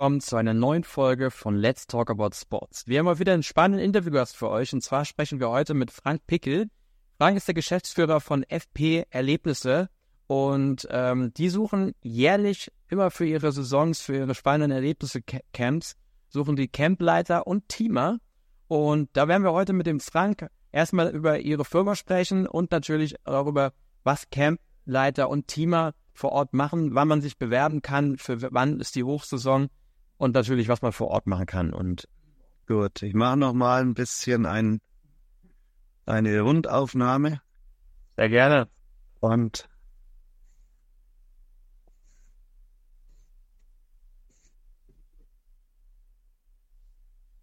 willkommen 0.00 0.20
zu 0.20 0.36
einer 0.36 0.54
neuen 0.54 0.84
Folge 0.84 1.32
von 1.32 1.56
Let's 1.56 1.88
Talk 1.88 2.08
About 2.08 2.30
Sports. 2.32 2.86
Wir 2.86 3.00
haben 3.00 3.06
mal 3.06 3.18
wieder 3.18 3.32
einen 3.32 3.42
spannenden 3.42 3.84
Interviewgast 3.84 4.36
für 4.36 4.48
euch 4.48 4.72
und 4.72 4.80
zwar 4.80 5.04
sprechen 5.04 5.40
wir 5.40 5.50
heute 5.50 5.74
mit 5.74 5.90
Frank 5.90 6.24
Pickel. 6.28 6.70
Frank 7.16 7.36
ist 7.36 7.48
der 7.48 7.56
Geschäftsführer 7.56 8.20
von 8.20 8.44
FP 8.44 9.06
Erlebnisse 9.10 9.88
und 10.28 10.86
ähm, 10.92 11.34
die 11.34 11.48
suchen 11.48 11.96
jährlich 12.00 12.70
immer 12.86 13.10
für 13.10 13.26
ihre 13.26 13.50
Saisons, 13.50 14.00
für 14.00 14.14
ihre 14.14 14.36
spannenden 14.36 14.70
Erlebnisse 14.70 15.20
Camps, 15.52 15.96
suchen 16.28 16.54
die 16.54 16.68
Campleiter 16.68 17.48
und 17.48 17.68
Teamer. 17.68 18.18
Und 18.68 19.08
da 19.14 19.26
werden 19.26 19.42
wir 19.42 19.52
heute 19.52 19.72
mit 19.72 19.88
dem 19.88 19.98
Frank 19.98 20.46
erstmal 20.70 21.08
über 21.08 21.40
ihre 21.40 21.64
Firma 21.64 21.96
sprechen 21.96 22.46
und 22.46 22.70
natürlich 22.70 23.16
darüber, 23.24 23.72
was 24.04 24.30
Campleiter 24.30 25.28
und 25.28 25.48
Teamer 25.48 25.92
vor 26.12 26.30
Ort 26.30 26.54
machen, 26.54 26.94
wann 26.94 27.08
man 27.08 27.20
sich 27.20 27.36
bewerben 27.36 27.82
kann, 27.82 28.16
für 28.16 28.40
wann 28.52 28.78
ist 28.78 28.94
die 28.94 29.02
Hochsaison 29.02 29.68
und 30.18 30.34
natürlich, 30.34 30.68
was 30.68 30.82
man 30.82 30.92
vor 30.92 31.08
Ort 31.08 31.26
machen 31.26 31.46
kann. 31.46 31.72
Und 31.72 32.08
gut, 32.66 33.02
ich 33.02 33.14
mache 33.14 33.36
noch 33.36 33.54
mal 33.54 33.80
ein 33.80 33.94
bisschen 33.94 34.44
ein, 34.44 34.80
eine 36.04 36.40
Rundaufnahme. 36.40 37.40
Sehr 38.16 38.28
gerne. 38.28 38.68
Und 39.20 39.68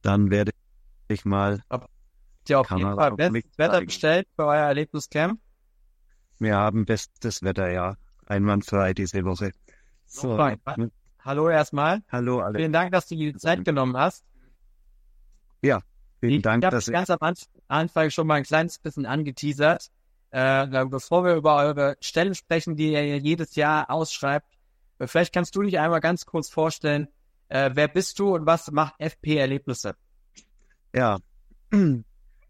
dann 0.01 0.29
werde 0.29 0.51
ich 1.07 1.25
mal. 1.25 1.63
Habt 1.69 1.89
ihr 2.47 2.59
auf 2.59 2.69
jeden 2.69 2.95
Fall 2.95 3.13
bestes 3.13 3.57
Wetter 3.57 3.81
bestellt 3.81 4.27
für 4.35 4.45
euer 4.45 4.65
Erlebniscamp? 4.67 5.39
Wir 6.37 6.57
haben 6.57 6.85
bestes 6.85 7.41
Wetter, 7.41 7.71
ja. 7.71 7.95
Einwandfrei 8.25 8.93
diese 8.93 9.23
Woche. 9.23 9.51
So, 10.05 10.35
so 10.35 10.89
hallo 11.25 11.49
erstmal. 11.49 12.01
Hallo 12.09 12.39
alle. 12.39 12.57
Vielen 12.59 12.71
Dank, 12.71 12.91
dass 12.91 13.07
du 13.07 13.15
die 13.15 13.35
Zeit 13.35 13.65
genommen 13.65 13.97
hast. 13.97 14.23
Ja, 15.61 15.81
vielen 16.19 16.35
ich 16.35 16.41
Dank. 16.43 16.63
Ich 16.63 16.71
habe 16.71 16.91
ganz 16.91 17.09
am 17.09 17.33
Anfang 17.67 18.09
schon 18.11 18.27
mal 18.27 18.35
ein 18.35 18.43
kleines 18.43 18.79
bisschen 18.79 19.05
angeteasert. 19.05 19.89
Äh, 20.31 20.85
bevor 20.85 21.23
wir 21.23 21.35
über 21.35 21.55
eure 21.55 21.97
Stellen 22.01 22.35
sprechen, 22.35 22.75
die 22.75 22.91
ihr 22.93 23.17
jedes 23.17 23.55
Jahr 23.55 23.89
ausschreibt, 23.89 24.47
vielleicht 25.01 25.33
kannst 25.33 25.55
du 25.55 25.61
dich 25.61 25.79
einmal 25.79 26.01
ganz 26.01 26.25
kurz 26.25 26.49
vorstellen, 26.49 27.07
äh, 27.47 27.71
wer 27.73 27.87
bist 27.87 28.19
du 28.19 28.35
und 28.35 28.45
was 28.45 28.71
macht 28.71 28.95
FP 28.99 29.37
Erlebnisse? 29.37 29.95
Ja, 30.93 31.19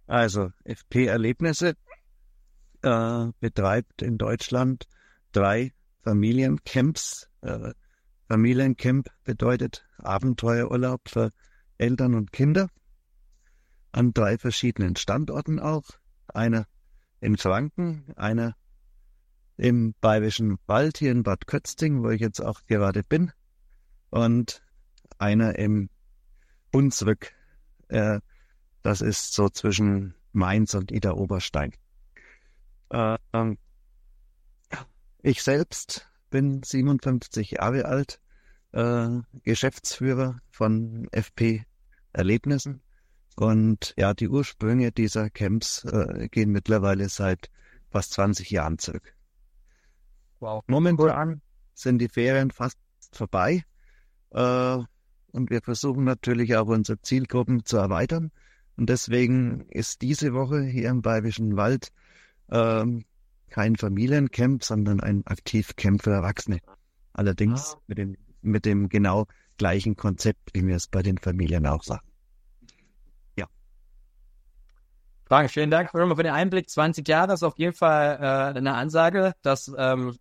also 0.07 0.51
FP 0.63 1.05
Erlebnisse 1.05 1.75
äh, 2.81 3.27
betreibt 3.39 4.01
in 4.01 4.17
Deutschland 4.17 4.87
drei 5.31 5.73
Familiencamps. 6.03 7.29
Äh, 7.41 7.73
Familiencamp 8.27 9.09
bedeutet 9.23 9.85
Abenteuerurlaub 9.97 11.09
für 11.09 11.31
Eltern 11.77 12.15
und 12.15 12.31
Kinder 12.31 12.69
an 13.91 14.13
drei 14.13 14.37
verschiedenen 14.37 14.95
Standorten 14.95 15.59
auch. 15.59 15.83
Einer 16.27 16.67
in 17.21 17.37
Franken, 17.37 18.13
einer 18.15 18.55
im 19.57 19.93
Bayerischen 20.01 20.57
Wald 20.65 20.97
hier 20.97 21.11
in 21.11 21.23
Bad 21.23 21.47
Kötzting, 21.47 22.03
wo 22.03 22.09
ich 22.09 22.19
jetzt 22.19 22.41
auch 22.41 22.65
gerade 22.65 23.03
bin, 23.03 23.31
und 24.09 24.61
einer 25.17 25.57
im 25.57 25.89
Hunsrück. 26.73 27.31
Äh, 27.87 28.19
das 28.81 29.01
ist 29.01 29.33
so 29.33 29.49
zwischen 29.49 30.15
Mainz 30.33 30.73
und 30.73 30.91
Ida 30.91 31.13
Oberstein. 31.13 31.73
Äh, 32.89 33.17
ich 35.21 35.41
selbst 35.41 36.09
bin 36.35 36.61
57 36.63 37.51
Jahre 37.51 37.85
alt, 37.85 38.19
äh, 38.73 39.07
Geschäftsführer 39.43 40.37
von 40.49 41.07
FP 41.13 41.63
Erlebnissen. 42.11 42.81
Und 43.37 43.93
ja, 43.95 44.13
die 44.13 44.27
Ursprünge 44.27 44.91
dieser 44.91 45.29
Camps 45.29 45.85
äh, 45.85 46.27
gehen 46.27 46.51
mittlerweile 46.51 47.07
seit 47.07 47.49
fast 47.89 48.11
20 48.11 48.51
Jahren 48.51 48.79
zurück. 48.79 49.15
Wow. 50.41 50.61
Momentan 50.67 51.41
sind 51.73 51.99
die 51.99 52.09
Ferien 52.09 52.51
fast 52.51 52.79
vorbei. 53.13 53.63
Äh, 54.31 54.77
und 55.31 55.49
wir 55.49 55.61
versuchen 55.61 56.03
natürlich 56.03 56.57
auch 56.57 56.67
unsere 56.67 56.99
Zielgruppen 56.99 57.63
zu 57.63 57.77
erweitern. 57.77 58.33
Und 58.75 58.89
deswegen 58.89 59.69
ist 59.69 60.01
diese 60.01 60.33
Woche 60.33 60.63
hier 60.63 60.89
im 60.89 61.01
Bayerischen 61.01 61.55
Wald 61.55 61.93
ähm, 62.51 63.05
kein 63.55 63.77
Familiencamp, 63.77 64.65
sondern 64.65 64.99
ein 64.99 65.25
Aktivcamp 65.25 66.03
für 66.03 66.11
Erwachsene. 66.11 66.59
Allerdings 67.13 67.75
ah. 67.75 67.81
mit, 67.87 67.97
dem, 67.97 68.17
mit 68.41 68.65
dem 68.65 68.89
genau 68.89 69.27
gleichen 69.57 69.95
Konzept, 69.95 70.49
wie 70.53 70.67
wir 70.67 70.75
es 70.75 70.89
bei 70.89 71.01
den 71.01 71.17
Familien 71.17 71.65
auch 71.65 71.81
sagen. 71.81 72.05
Ja. 73.37 73.45
Frank, 75.23 75.49
vielen 75.51 75.71
Dank 75.71 75.91
für 75.91 76.05
den 76.05 76.33
Einblick. 76.33 76.69
20 76.69 77.07
Jahre 77.07 77.31
ist 77.31 77.43
auf 77.43 77.57
jeden 77.57 77.73
Fall 77.73 78.17
äh, 78.19 78.57
eine 78.59 78.73
Ansage. 78.73 79.35
Das 79.41 79.71
ähm, 79.77 80.17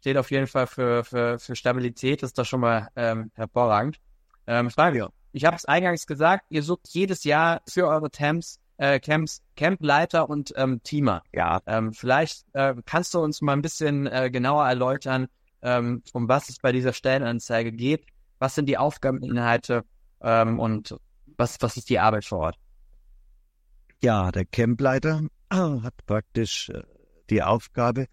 steht 0.00 0.18
auf 0.18 0.30
jeden 0.30 0.46
Fall 0.46 0.66
für, 0.66 1.02
für, 1.02 1.38
für 1.38 1.56
Stabilität. 1.56 2.22
Das 2.22 2.28
ist 2.28 2.38
doch 2.38 2.44
schon 2.44 2.60
mal 2.60 2.90
ähm, 2.94 3.30
hervorragend. 3.36 4.00
Ähm, 4.46 4.68
Flavio, 4.68 5.08
ich 5.32 5.46
habe 5.46 5.56
es 5.56 5.64
eingangs 5.64 6.06
gesagt, 6.06 6.44
ihr 6.50 6.62
sucht 6.62 6.88
jedes 6.88 7.24
Jahr 7.24 7.62
für 7.66 7.88
eure 7.88 8.10
Camps, 8.10 8.60
äh, 8.76 9.00
Camps 9.00 9.42
Campleiter 9.56 10.28
und 10.28 10.52
ähm, 10.56 10.82
Teamer. 10.82 11.22
Ja. 11.32 11.60
Ähm, 11.66 11.92
vielleicht 11.92 12.44
äh, 12.52 12.74
kannst 12.84 13.14
du 13.14 13.20
uns 13.20 13.40
mal 13.40 13.52
ein 13.52 13.62
bisschen 13.62 14.06
äh, 14.06 14.30
genauer 14.30 14.66
erläutern, 14.66 15.28
ähm, 15.62 16.02
um 16.12 16.28
was 16.28 16.48
es 16.48 16.58
bei 16.58 16.72
dieser 16.72 16.92
Stellenanzeige 16.92 17.72
geht. 17.72 18.06
Was 18.38 18.54
sind 18.54 18.66
die 18.66 18.78
Aufgabeninhalte 18.78 19.84
ähm, 20.20 20.58
und 20.58 20.96
was, 21.36 21.56
was 21.60 21.76
ist 21.76 21.88
die 21.88 21.98
Arbeit 21.98 22.24
vor 22.24 22.40
Ort? 22.40 22.56
Ja, 24.02 24.30
der 24.30 24.44
Campleiter 24.44 25.22
hat 25.50 25.94
praktisch 26.06 26.68
äh, 26.68 26.82
die 27.30 27.42
Aufgabe 27.42 28.06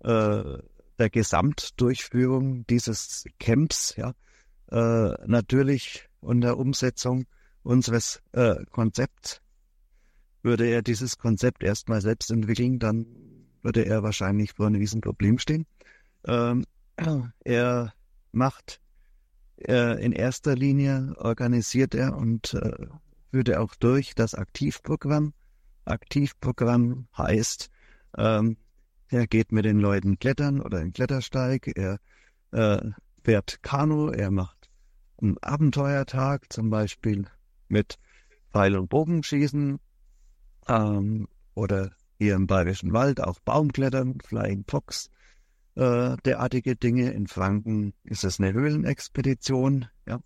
äh, 0.00 0.58
der 0.98 1.10
Gesamtdurchführung 1.10 2.66
dieses 2.66 3.24
Camps, 3.40 3.96
ja, 3.96 4.12
äh, 4.70 5.14
natürlich 5.26 6.08
unter 6.20 6.56
Umsetzung 6.56 7.26
unseres 7.62 8.22
äh, 8.32 8.64
Konzepts. 8.70 9.40
Würde 10.44 10.66
er 10.66 10.82
dieses 10.82 11.16
Konzept 11.16 11.62
erstmal 11.62 12.02
selbst 12.02 12.30
entwickeln, 12.30 12.78
dann 12.78 13.06
würde 13.62 13.86
er 13.86 14.02
wahrscheinlich 14.02 14.52
vor 14.52 14.66
einem 14.66 14.76
riesen 14.76 15.00
Problem 15.00 15.38
stehen. 15.38 15.66
Ähm, 16.26 16.66
er 17.44 17.94
macht 18.30 18.80
äh, 19.56 20.04
in 20.04 20.12
erster 20.12 20.54
Linie 20.54 21.14
organisiert 21.16 21.94
er 21.94 22.14
und 22.16 22.52
äh, 22.52 22.86
führte 23.30 23.58
auch 23.58 23.74
durch 23.74 24.14
das 24.14 24.34
Aktivprogramm. 24.34 25.32
Aktivprogramm 25.86 27.08
heißt, 27.16 27.70
ähm, 28.18 28.58
er 29.08 29.26
geht 29.26 29.50
mit 29.50 29.64
den 29.64 29.78
Leuten 29.78 30.18
klettern 30.18 30.60
oder 30.60 30.82
in 30.82 30.92
Klettersteig, 30.92 31.72
er 31.74 31.98
äh, 32.52 32.90
fährt 33.22 33.62
Kanu, 33.62 34.10
er 34.10 34.30
macht 34.30 34.68
einen 35.22 35.38
Abenteuertag, 35.38 36.52
zum 36.52 36.68
Beispiel 36.68 37.24
mit 37.68 37.98
Pfeil- 38.52 38.76
und 38.76 38.90
Bogenschießen 38.90 39.78
ähm, 40.68 41.28
oder 41.54 41.92
hier 42.18 42.34
im 42.34 42.46
Bayerischen 42.46 42.92
Wald 42.92 43.20
auch 43.20 43.40
Baumklettern, 43.40 44.18
Flying 44.24 44.64
Fox, 44.68 45.10
äh, 45.76 46.16
derartige 46.24 46.76
Dinge. 46.76 47.10
In 47.12 47.26
Franken 47.26 47.92
ist 48.04 48.24
es 48.24 48.38
eine 48.38 48.52
Höhlenexpedition. 48.52 49.86
Ja. 50.06 50.20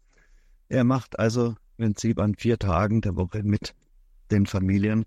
Er 0.69 0.85
macht 0.85 1.19
also 1.19 1.57
im 1.77 1.87
Prinzip 1.87 2.19
an 2.19 2.35
vier 2.35 2.59
Tagen 2.59 3.01
der 3.01 3.17
Woche 3.17 3.43
mit 3.43 3.75
den 4.31 4.47
Familien 4.47 5.05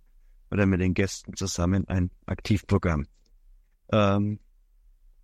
oder 0.49 0.65
mit 0.65 0.81
den 0.81 0.93
Gästen 0.93 1.35
zusammen 1.35 1.87
ein 1.87 2.11
Aktivprogramm. 2.25 3.05
Ähm, 3.91 4.39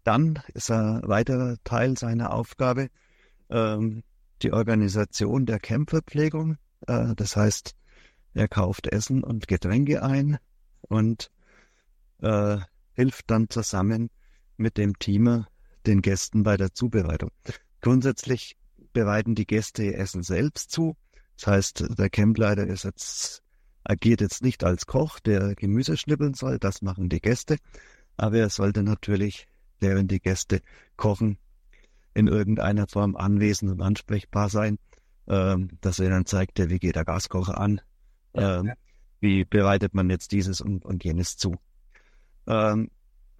dann 0.03 0.39
ist 0.53 0.71
ein 0.71 1.01
weiterer 1.03 1.57
Teil 1.63 1.97
seiner 1.97 2.33
Aufgabe 2.33 2.89
ähm, 3.49 4.03
die 4.41 4.53
Organisation 4.53 5.45
der 5.45 5.59
Campverpflegung. 5.59 6.57
Äh, 6.85 7.15
das 7.15 7.35
heißt, 7.35 7.75
er 8.37 8.47
kauft 8.47 8.87
Essen 8.87 9.23
und 9.23 9.47
Getränke 9.47 10.03
ein 10.03 10.37
und 10.81 11.31
äh, 12.21 12.57
hilft 12.93 13.29
dann 13.31 13.49
zusammen 13.49 14.09
mit 14.57 14.77
dem 14.77 14.97
Team 14.99 15.45
den 15.85 16.01
Gästen 16.01 16.43
bei 16.43 16.57
der 16.57 16.73
Zubereitung. 16.73 17.31
Grundsätzlich 17.81 18.57
bereiten 18.93 19.35
die 19.35 19.45
Gäste 19.45 19.83
ihr 19.83 19.97
Essen 19.97 20.23
selbst 20.23 20.71
zu. 20.71 20.95
Das 21.37 21.47
heißt, 21.47 21.99
der 21.99 22.09
Campleiter 22.09 22.65
ist 22.65 22.83
jetzt, 22.83 23.43
agiert 23.83 24.21
jetzt 24.21 24.43
nicht 24.43 24.63
als 24.63 24.85
Koch, 24.85 25.19
der 25.19 25.55
Gemüse 25.55 25.97
schnippeln 25.97 26.33
soll, 26.33 26.59
das 26.59 26.81
machen 26.81 27.09
die 27.09 27.21
Gäste. 27.21 27.57
Aber 28.17 28.37
er 28.37 28.49
sollte 28.49 28.83
natürlich 28.83 29.47
während 29.79 30.11
die 30.11 30.19
Gäste 30.19 30.61
kochen, 30.95 31.37
in 32.13 32.27
irgendeiner 32.27 32.87
Form 32.87 33.15
anwesend 33.15 33.71
und 33.71 33.81
ansprechbar 33.81 34.49
sein, 34.49 34.79
ähm, 35.27 35.69
dass 35.81 35.99
er 35.99 36.09
dann 36.09 36.25
zeigt, 36.25 36.57
wie 36.57 36.79
geht 36.79 36.95
der 36.95 37.05
Gaskocher 37.05 37.59
an, 37.59 37.79
ähm, 38.37 38.73
wie 39.19 39.45
bereitet 39.45 39.93
man 39.93 40.09
jetzt 40.09 40.31
dieses 40.31 40.61
und, 40.61 40.85
und 40.85 41.03
jenes 41.03 41.37
zu. 41.37 41.55
Ähm, 42.47 42.89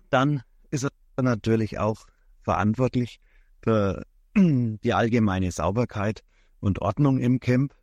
dann 0.09 0.43
ist 0.69 0.83
er 0.83 1.23
natürlich 1.23 1.79
auch 1.79 2.05
verantwortlich 2.41 3.19
für 3.61 4.05
die 4.35 4.93
allgemeine 4.93 5.51
Sauberkeit 5.51 6.23
und 6.59 6.81
Ordnung 6.81 7.19
im 7.19 7.39
Camp 7.39 7.73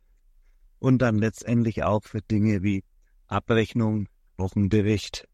und 0.79 0.99
dann 0.99 1.17
letztendlich 1.17 1.83
auch 1.83 2.03
für 2.03 2.21
Dinge 2.21 2.63
wie 2.63 2.83
Abrechnung, 3.27 4.07
Wochenbericht 4.37 5.27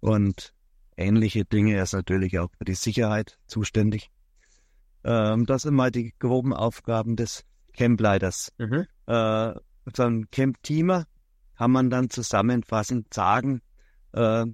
und 0.00 0.52
ähnliche 0.96 1.44
Dinge. 1.44 1.74
Er 1.74 1.84
ist 1.84 1.92
natürlich 1.92 2.38
auch 2.38 2.50
für 2.56 2.64
die 2.64 2.74
Sicherheit 2.74 3.38
zuständig. 3.46 4.10
Ähm, 5.04 5.46
das 5.46 5.62
sind 5.62 5.74
mal 5.74 5.90
die 5.90 6.14
groben 6.18 6.52
Aufgaben 6.52 7.16
des 7.16 7.44
Campleiters. 7.72 8.52
Mhm. 8.58 8.86
Äh, 9.06 9.54
so 9.94 10.04
ein 10.04 10.30
Camp-Teamer 10.30 11.06
kann 11.56 11.70
man 11.70 11.90
dann 11.90 12.10
zusammenfassend 12.10 13.12
sagen, 13.12 13.62
äh, 14.12 14.46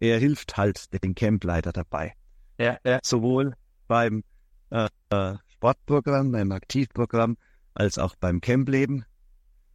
er 0.00 0.18
hilft 0.18 0.56
halt 0.56 1.02
dem 1.02 1.14
Campleiter 1.14 1.72
dabei. 1.72 2.14
Ja, 2.58 2.78
ja. 2.84 2.98
Sowohl 3.02 3.54
beim 3.86 4.24
äh, 4.70 4.88
äh 5.10 5.36
Sportprogramm, 5.48 6.32
beim 6.32 6.52
Aktivprogramm, 6.52 7.36
als 7.74 7.98
auch 7.98 8.16
beim 8.16 8.40
Campleben. 8.40 9.04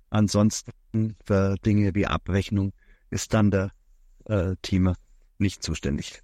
Ansonsten 0.10 1.16
für 1.24 1.56
Dinge 1.64 1.94
wie 1.94 2.08
Abrechnung 2.08 2.74
ist 3.12 3.34
dann 3.34 3.52
der 3.52 3.72
äh, 4.26 4.56
Teamer 4.62 4.96
nicht 5.38 5.62
zuständig. 5.62 6.22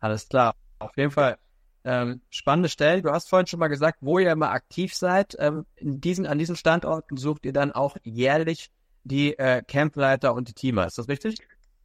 Alles 0.00 0.28
klar. 0.28 0.54
Auf 0.80 0.94
jeden 0.96 1.10
Fall 1.10 1.38
ähm, 1.84 2.22
spannende 2.30 2.68
Stellen. 2.68 3.02
Du 3.02 3.10
hast 3.10 3.28
vorhin 3.28 3.46
schon 3.46 3.60
mal 3.60 3.68
gesagt, 3.68 3.98
wo 4.00 4.18
ihr 4.18 4.32
immer 4.32 4.50
aktiv 4.50 4.94
seid. 4.94 5.36
Ähm, 5.38 5.66
in 5.76 6.00
diesen, 6.00 6.26
an 6.26 6.38
diesen 6.38 6.56
Standorten 6.56 7.16
sucht 7.16 7.44
ihr 7.44 7.52
dann 7.52 7.72
auch 7.72 7.96
jährlich 8.02 8.70
die 9.04 9.38
äh, 9.38 9.62
Campleiter 9.62 10.34
und 10.34 10.48
die 10.48 10.54
Teamer. 10.54 10.86
Ist 10.86 10.98
das 10.98 11.08
richtig? 11.08 11.36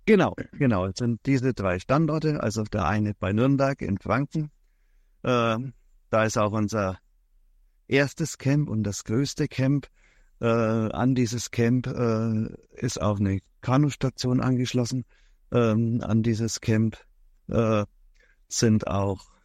Genau, 0.05 0.35
genau. 0.53 0.85
Es 0.85 0.97
sind 0.97 1.19
diese 1.25 1.53
drei 1.53 1.79
Standorte. 1.79 2.41
Also 2.41 2.63
der 2.63 2.87
eine 2.87 3.13
bei 3.13 3.33
Nürnberg 3.33 3.81
in 3.81 3.97
Franken. 3.97 4.51
Äh, 5.23 5.57
da 6.09 6.23
ist 6.23 6.37
auch 6.37 6.53
unser 6.53 6.97
erstes 7.87 8.37
Camp 8.37 8.69
und 8.69 8.83
das 8.83 9.03
größte 9.03 9.47
Camp. 9.47 9.87
Äh, 10.41 10.45
an 10.45 11.15
dieses 11.15 11.51
Camp 11.51 11.87
äh, 11.87 12.47
ist 12.71 13.01
auch 13.01 13.19
eine 13.19 13.39
Kanustation 13.61 14.39
angeschlossen. 14.39 15.03
Ähm, 15.51 16.01
an 16.01 16.23
dieses 16.23 16.61
Camp 16.61 16.97
äh, 17.49 17.83
sind 18.47 18.87
auch 18.87 19.19
ähm, 19.19 19.38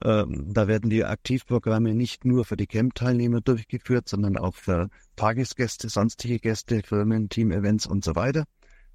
da 0.00 0.66
werden 0.68 0.90
die 0.90 1.04
Aktivprogramme 1.04 1.94
nicht 1.94 2.24
nur 2.24 2.44
für 2.44 2.56
die 2.56 2.66
Camp-Teilnehmer 2.66 3.40
durchgeführt, 3.40 4.08
sondern 4.08 4.36
auch 4.36 4.54
für 4.54 4.88
Tagesgäste, 5.16 5.88
sonstige 5.88 6.38
Gäste, 6.38 6.82
Firmen, 6.82 7.28
Team-Events 7.28 7.86
und 7.86 8.04
so 8.04 8.14
weiter. 8.16 8.44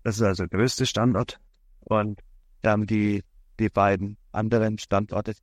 Das 0.04 0.18
ist 0.18 0.22
also 0.22 0.46
der 0.46 0.60
größte 0.60 0.86
Standort. 0.86 1.40
Und 1.80 2.22
dann 2.62 2.86
die, 2.86 3.24
die 3.60 3.70
beiden 3.70 4.18
anderen 4.32 4.78
Standorte, 4.78 5.34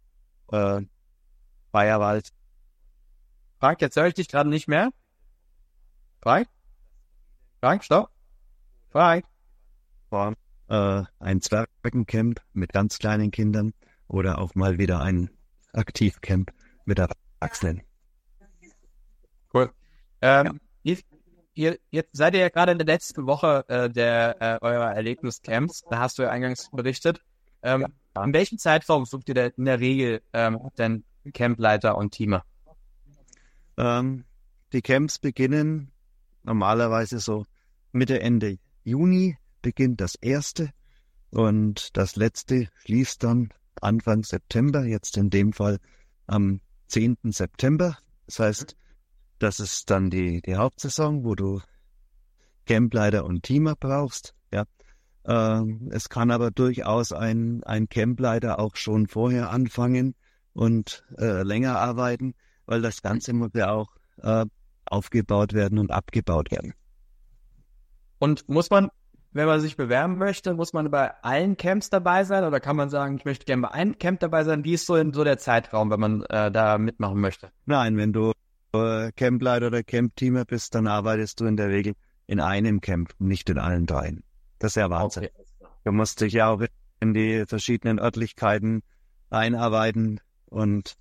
äh, 0.52 0.82
Bayerwald. 1.72 2.30
Frank, 3.58 3.80
jetzt 3.80 3.96
höre 3.96 4.08
ich 4.08 4.14
dich 4.14 4.28
gerade 4.28 4.50
nicht 4.50 4.68
mehr. 4.68 4.90
Frank? 6.22 6.48
Frank, 7.60 7.82
stopp. 7.84 8.10
Frank. 8.90 9.24
Äh, 10.68 11.04
ein 11.18 11.40
Zwergencamp 11.40 12.40
mit 12.52 12.72
ganz 12.72 12.98
kleinen 12.98 13.30
Kindern 13.30 13.72
oder 14.08 14.38
auch 14.38 14.54
mal 14.54 14.78
wieder 14.78 15.00
ein 15.00 15.30
Aktivcamp 15.76 16.52
mit 16.84 16.98
Erwachsenen. 16.98 17.82
Cool. 19.52 19.70
Ähm, 20.20 20.60
ja. 20.82 20.96
ihr, 21.54 21.78
jetzt 21.90 22.16
seid 22.16 22.34
ihr 22.34 22.40
ja 22.40 22.48
gerade 22.48 22.72
in 22.72 22.78
der 22.78 22.86
letzten 22.86 23.26
Woche 23.26 23.64
äh, 23.68 23.90
der 23.90 24.36
äh, 24.40 24.58
eurer 24.60 24.94
Erlebniscamps. 24.94 25.82
Da 25.90 25.98
hast 25.98 26.18
du 26.18 26.22
ja 26.22 26.30
eingangs 26.30 26.70
berichtet. 26.70 27.20
Ähm, 27.62 27.86
ja. 28.14 28.24
In 28.24 28.32
welchem 28.32 28.58
Zeitraum 28.58 29.04
sucht 29.04 29.28
ihr 29.28 29.34
denn 29.34 29.52
in 29.56 29.64
der 29.64 29.80
Regel 29.80 30.22
ähm, 30.32 30.58
denn 30.78 31.04
Campleiter 31.32 31.96
und 31.96 32.12
Teamer? 32.12 32.44
Ähm, 33.76 34.24
die 34.72 34.82
Camps 34.82 35.18
beginnen 35.18 35.92
normalerweise 36.42 37.18
so 37.18 37.44
Mitte, 37.92 38.20
Ende 38.20 38.58
Juni 38.84 39.36
beginnt 39.62 40.00
das 40.00 40.14
erste 40.14 40.70
und 41.30 41.96
das 41.96 42.16
letzte 42.16 42.68
schließt 42.84 43.22
dann 43.24 43.52
Anfang 43.82 44.24
September, 44.24 44.84
jetzt 44.84 45.16
in 45.16 45.30
dem 45.30 45.52
Fall 45.52 45.78
am 46.26 46.60
10. 46.88 47.16
September. 47.24 47.98
Das 48.26 48.38
heißt, 48.38 48.76
das 49.38 49.60
ist 49.60 49.90
dann 49.90 50.10
die, 50.10 50.40
die 50.40 50.56
Hauptsaison, 50.56 51.24
wo 51.24 51.34
du 51.34 51.60
Campleiter 52.66 53.24
und 53.24 53.42
Teamer 53.42 53.76
brauchst. 53.76 54.34
Ja. 54.52 54.64
Ähm, 55.24 55.88
es 55.92 56.08
kann 56.08 56.30
aber 56.30 56.50
durchaus 56.50 57.12
ein, 57.12 57.62
ein 57.64 57.88
Campleiter 57.88 58.58
auch 58.58 58.76
schon 58.76 59.06
vorher 59.06 59.50
anfangen 59.50 60.14
und 60.52 61.04
äh, 61.18 61.42
länger 61.42 61.78
arbeiten, 61.78 62.34
weil 62.64 62.82
das 62.82 63.02
Ganze 63.02 63.32
muss 63.32 63.50
ja 63.54 63.70
auch 63.70 63.94
äh, 64.18 64.46
aufgebaut 64.86 65.52
werden 65.52 65.78
und 65.78 65.90
abgebaut 65.90 66.50
werden. 66.50 66.74
Und 68.18 68.48
muss 68.48 68.70
man 68.70 68.90
wenn 69.32 69.46
man 69.46 69.60
sich 69.60 69.76
bewerben 69.76 70.18
möchte, 70.18 70.54
muss 70.54 70.72
man 70.72 70.90
bei 70.90 71.12
allen 71.22 71.56
Camps 71.56 71.90
dabei 71.90 72.24
sein 72.24 72.44
oder 72.44 72.60
kann 72.60 72.76
man 72.76 72.90
sagen, 72.90 73.16
ich 73.16 73.24
möchte 73.24 73.44
gerne 73.44 73.62
bei 73.62 73.70
einem 73.70 73.98
Camp 73.98 74.20
dabei 74.20 74.44
sein? 74.44 74.64
Wie 74.64 74.74
ist 74.74 74.86
so, 74.86 74.96
in, 74.96 75.12
so 75.12 75.24
der 75.24 75.38
Zeitraum, 75.38 75.90
wenn 75.90 76.00
man 76.00 76.22
äh, 76.24 76.50
da 76.50 76.78
mitmachen 76.78 77.20
möchte? 77.20 77.50
Nein, 77.66 77.96
wenn 77.96 78.12
du 78.12 78.32
äh, 78.72 79.12
Campleiter 79.12 79.68
oder 79.68 79.82
Campteamer 79.82 80.44
bist, 80.44 80.74
dann 80.74 80.86
arbeitest 80.86 81.40
du 81.40 81.46
in 81.46 81.56
der 81.56 81.68
Regel 81.68 81.94
in 82.26 82.40
einem 82.40 82.80
Camp, 82.80 83.12
nicht 83.18 83.48
in 83.50 83.58
allen 83.58 83.86
dreien. 83.86 84.22
Das 84.58 84.72
ist 84.72 84.76
ja 84.76 84.90
Wahnsinn. 84.90 85.24
Okay. 85.24 85.44
Du 85.84 85.92
musst 85.92 86.20
dich 86.20 86.32
ja 86.32 86.48
auch 86.48 86.62
in 87.00 87.14
die 87.14 87.44
verschiedenen 87.46 87.98
Örtlichkeiten 87.98 88.82
einarbeiten 89.30 90.20
und 90.46 90.96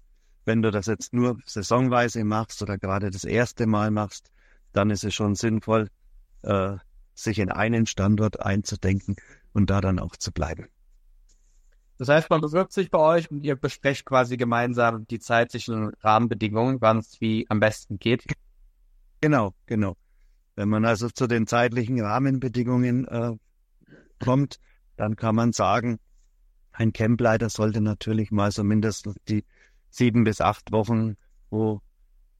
wenn 0.46 0.62
du 0.62 0.72
das 0.72 0.86
jetzt 0.86 1.14
nur 1.14 1.40
saisonweise 1.46 2.24
machst 2.24 2.62
oder 2.62 2.78
gerade 2.78 3.10
das 3.10 3.24
erste 3.24 3.66
Mal 3.66 3.92
machst, 3.92 4.32
dann 4.74 4.92
ist 4.92 5.04
es 5.04 5.14
schon 5.14 5.36
sinnvoll, 5.36 5.90
äh, 6.44 6.78
sich 7.16 7.40
in 7.40 7.52
einen 7.52 7.88
Standort 7.88 8.40
einzudenken 8.42 9.16
und 9.54 9.70
da 9.70 9.82
dann 9.82 10.00
auch 10.00 10.16
zu 10.16 10.32
bleiben. 10.32 10.68
Das 11.98 12.10
heißt, 12.10 12.30
man 12.30 12.42
bewirbt 12.42 12.74
sich 12.74 12.92
bei 12.92 13.00
euch 13.00 13.32
und 13.32 13.44
ihr 13.44 13.56
besprecht 13.56 14.06
quasi 14.06 14.36
gemeinsam 14.36 15.08
die 15.08 15.20
zeitlichen 15.20 15.94
Rahmenbedingungen, 16.02 16.82
wann 16.82 17.00
es 17.00 17.20
wie 17.22 17.46
am 17.50 17.62
besten 17.62 18.00
geht. 18.00 18.26
Genau, 19.22 19.54
genau. 19.66 19.96
Wenn 20.56 20.70
man 20.70 20.86
also 20.86 21.10
zu 21.10 21.28
den 21.28 21.48
zeitlichen 21.48 22.00
Rahmenbedingungen 22.02 23.08
äh, 23.08 23.32
kommt, 24.20 24.60
dann 24.98 25.16
kann 25.16 25.36
man 25.36 25.54
sagen, 25.54 26.00
ein 26.74 26.92
Campleiter 26.92 27.50
sollte 27.50 27.80
natürlich 27.80 28.32
mal 28.32 28.52
so 28.52 28.64
mindestens 28.64 29.16
die 29.30 29.46
sieben 29.90 30.26
bis 30.26 30.42
acht 30.42 30.74
Wochen, 30.74 31.16
wo 31.50 31.82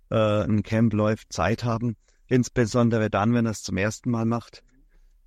äh, 0.10 0.44
ein 0.44 0.64
Camp 0.64 0.94
läuft, 0.94 1.32
Zeit 1.32 1.64
haben. 1.64 1.96
Insbesondere 2.28 3.10
dann, 3.10 3.34
wenn 3.34 3.46
er 3.46 3.52
es 3.52 3.64
zum 3.64 3.78
ersten 3.78 4.10
Mal 4.10 4.26
macht. 4.26 4.64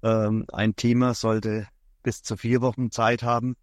Ähm, 0.03 0.45
ein 0.53 0.77
Teamer 0.77 1.15
sollte 1.15 1.69
bis 2.03 2.23
zu 2.23 2.37
vier 2.37 2.61
Wochen 2.61 2.91
Zeit 2.91 3.23
haben, 3.23 3.57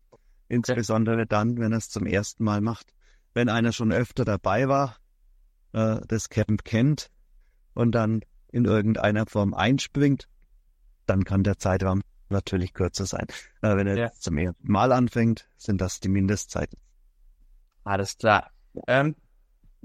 insbesondere 0.48 1.26
dann, 1.26 1.58
wenn 1.58 1.72
er 1.72 1.80
es 1.80 1.90
zum 1.90 2.06
ersten 2.06 2.44
Mal 2.44 2.62
macht. 2.62 2.94
Wenn 3.34 3.50
einer 3.50 3.72
schon 3.72 3.92
öfter 3.92 4.26
dabei 4.26 4.68
war, 4.68 4.98
äh, 5.74 6.00
das 6.08 6.30
Camp 6.30 6.64
kennt 6.64 7.10
und 7.74 7.94
dann 7.94 8.22
in 8.52 8.66
irgendeiner 8.66 9.26
Form 9.26 9.54
einspringt, 9.54 10.30
dann 11.06 11.24
kann 11.24 11.44
der 11.44 11.58
Zeitraum 11.58 12.02
natürlich 12.30 12.74
kürzer 12.74 13.06
sein. 13.06 13.28
Äh, 13.62 13.76
wenn 13.76 13.88
er 13.88 13.98
ja. 13.98 14.12
zum 14.14 14.38
ersten 14.38 14.72
Mal 14.72 14.92
anfängt, 14.92 15.48
sind 15.58 15.82
das 15.82 16.00
die 16.00 16.10
Mindestzeiten. 16.10 16.80
Alles 17.84 18.18
klar. 18.18 18.52
Ähm, 18.88 19.16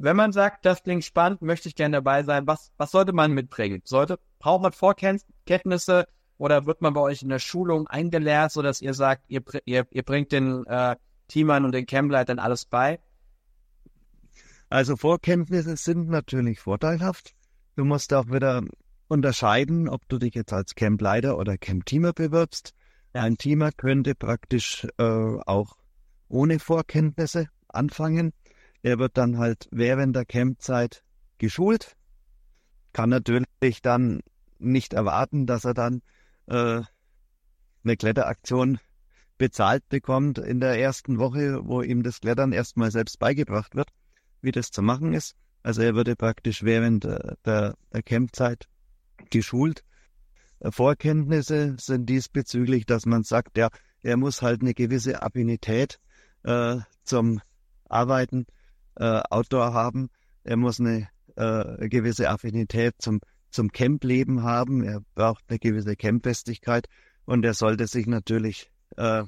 wenn 0.02 0.16
man 0.16 0.32
sagt, 0.32 0.64
das 0.64 0.82
klingt 0.82 1.04
spannend, 1.04 1.42
möchte 1.42 1.68
ich 1.68 1.74
gerne 1.74 1.96
dabei 1.96 2.22
sein, 2.22 2.46
was, 2.46 2.72
was 2.76 2.90
sollte 2.90 3.12
man 3.12 3.32
mitbringen? 3.32 3.82
Sollte, 3.84 4.18
braucht 4.38 4.62
man 4.62 4.72
Vorkenntnisse? 4.72 6.06
Oder 6.38 6.64
wird 6.64 6.80
man 6.80 6.94
bei 6.94 7.00
euch 7.00 7.22
in 7.22 7.28
der 7.28 7.38
Schulung 7.38 7.86
eingelehrt, 7.86 8.50
sodass 8.50 8.80
ihr 8.80 8.94
sagt, 8.94 9.24
ihr, 9.28 9.42
ihr, 9.66 9.86
ihr 9.90 10.02
bringt 10.02 10.32
den 10.32 10.64
äh, 10.66 10.96
Teamern 11.28 11.66
und 11.66 11.72
den 11.72 11.84
Campleitern 11.84 12.38
alles 12.38 12.64
bei? 12.64 12.98
Also 14.70 14.96
Vorkenntnisse 14.96 15.76
sind 15.76 16.08
natürlich 16.08 16.60
vorteilhaft. 16.60 17.34
Du 17.76 17.84
musst 17.84 18.14
auch 18.14 18.26
wieder 18.28 18.62
unterscheiden, 19.08 19.88
ob 19.88 20.08
du 20.08 20.18
dich 20.18 20.34
jetzt 20.34 20.52
als 20.52 20.74
Campleiter 20.74 21.36
oder 21.36 21.58
Campteamer 21.58 22.12
bewirbst. 22.12 22.72
Ja. 23.14 23.22
Ein 23.22 23.36
Teamer 23.36 23.72
könnte 23.72 24.14
praktisch 24.14 24.86
äh, 24.98 25.02
auch 25.02 25.76
ohne 26.28 26.58
Vorkenntnisse 26.58 27.48
anfangen. 27.68 28.32
Er 28.82 28.98
wird 28.98 29.16
dann 29.16 29.38
halt 29.38 29.68
während 29.70 30.16
der 30.16 30.24
Campzeit 30.24 31.02
geschult, 31.38 31.96
kann 32.92 33.10
natürlich 33.10 33.82
dann 33.82 34.20
nicht 34.58 34.92
erwarten, 34.94 35.46
dass 35.46 35.64
er 35.64 35.74
dann 35.74 36.02
äh, 36.46 36.82
eine 37.84 37.96
Kletteraktion 37.96 38.78
bezahlt 39.38 39.88
bekommt 39.88 40.38
in 40.38 40.60
der 40.60 40.78
ersten 40.78 41.18
Woche, 41.18 41.60
wo 41.66 41.82
ihm 41.82 42.02
das 42.02 42.20
Klettern 42.20 42.52
erstmal 42.52 42.90
selbst 42.90 43.18
beigebracht 43.18 43.74
wird, 43.74 43.88
wie 44.42 44.52
das 44.52 44.70
zu 44.70 44.82
machen 44.82 45.14
ist. 45.14 45.34
Also 45.62 45.82
er 45.82 45.94
würde 45.94 46.16
praktisch 46.16 46.62
während 46.62 47.04
der, 47.04 47.36
der 47.44 48.02
Campzeit 48.04 48.68
geschult. 49.30 49.82
Vorkenntnisse 50.62 51.76
sind 51.78 52.06
diesbezüglich, 52.06 52.84
dass 52.84 53.06
man 53.06 53.22
sagt, 53.22 53.56
ja, 53.56 53.68
er 54.02 54.16
muss 54.16 54.42
halt 54.42 54.60
eine 54.60 54.74
gewisse 54.74 55.22
Affinität 55.22 55.98
äh, 56.42 56.78
zum 57.04 57.40
Arbeiten 57.88 58.46
äh, 58.96 59.20
Outdoor 59.30 59.72
haben. 59.72 60.10
Er 60.44 60.56
muss 60.56 60.80
eine 60.80 61.08
äh, 61.36 61.88
gewisse 61.88 62.30
Affinität 62.30 62.94
zum, 62.98 63.20
zum 63.50 63.72
Campleben 63.72 64.42
haben. 64.42 64.82
Er 64.82 65.00
braucht 65.14 65.44
eine 65.48 65.58
gewisse 65.58 65.96
Campfestigkeit 65.96 66.86
und 67.24 67.44
er 67.44 67.54
sollte 67.54 67.86
sich 67.86 68.06
natürlich 68.06 68.70
äh, 68.96 69.24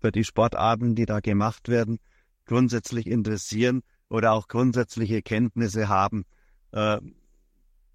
für 0.00 0.12
die 0.12 0.24
Sportarten, 0.24 0.94
die 0.94 1.06
da 1.06 1.20
gemacht 1.20 1.68
werden, 1.68 1.98
grundsätzlich 2.44 3.06
interessieren 3.06 3.82
oder 4.08 4.32
auch 4.32 4.48
grundsätzliche 4.48 5.22
Kenntnisse 5.22 5.88
haben. 5.88 6.24
Äh, 6.72 6.98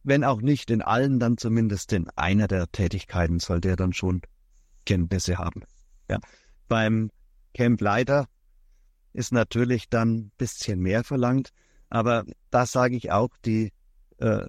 wenn 0.03 0.23
auch 0.23 0.41
nicht 0.41 0.71
in 0.71 0.81
allen, 0.81 1.19
dann 1.19 1.37
zumindest 1.37 1.93
in 1.93 2.09
einer 2.15 2.47
der 2.47 2.71
Tätigkeiten 2.71 3.39
sollte 3.39 3.69
er 3.69 3.75
dann 3.75 3.93
schon 3.93 4.21
Kenntnisse 4.85 5.37
haben. 5.37 5.63
Ja. 6.09 6.19
Beim 6.67 7.11
Campleiter 7.53 8.27
ist 9.13 9.31
natürlich 9.31 9.89
dann 9.89 10.13
ein 10.13 10.31
bisschen 10.37 10.79
mehr 10.79 11.03
verlangt, 11.03 11.51
aber 11.89 12.25
da 12.49 12.65
sage 12.65 12.95
ich 12.95 13.11
auch, 13.11 13.29
die, 13.45 13.73
äh, 14.17 14.45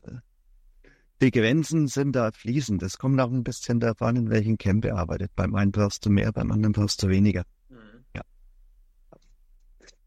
die 1.20 1.30
Grenzen 1.30 1.88
sind 1.88 2.12
da 2.16 2.30
fließend. 2.32 2.82
Es 2.82 2.98
kommt 2.98 3.20
auch 3.20 3.30
ein 3.30 3.44
bisschen 3.44 3.80
davon, 3.80 4.16
in 4.16 4.30
welchem 4.30 4.58
Camp 4.58 4.84
er 4.84 4.96
arbeitet. 4.96 5.32
Beim 5.34 5.54
einen 5.54 5.72
brauchst 5.72 6.04
du 6.06 6.10
mehr, 6.10 6.32
beim 6.32 6.50
anderen 6.52 6.72
brauchst 6.72 7.02
du 7.02 7.08
weniger. 7.08 7.44
Mhm. 7.68 8.04
Ja. 8.14 8.22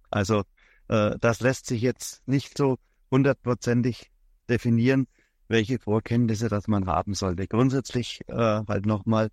Also 0.10 0.44
äh, 0.88 1.18
das 1.20 1.42
lässt 1.42 1.68
sich 1.68 1.82
jetzt 1.82 2.28
nicht 2.28 2.58
so 2.58 2.78
hundertprozentig 3.12 4.12
definieren, 4.50 5.08
welche 5.48 5.80
Vorkenntnisse 5.80 6.50
das 6.50 6.68
man 6.68 6.88
haben 6.88 7.14
sollte. 7.14 7.48
Grundsätzlich 7.48 8.22
äh, 8.28 8.34
halt 8.68 8.86
nochmal, 8.86 9.30